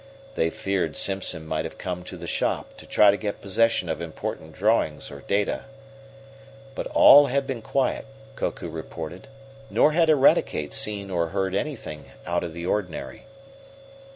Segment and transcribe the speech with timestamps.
[0.33, 4.01] They feared Simpson might have come to the shop to try to get possession of
[4.01, 5.65] important drawings or data.
[6.73, 9.27] But all had been quiet, Koku reported.
[9.69, 13.25] Nor had Eradicate seen or heard anything out of the ordinary.